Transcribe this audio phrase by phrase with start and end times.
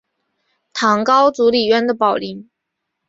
[0.73, 2.49] 唐高祖李渊的宝林。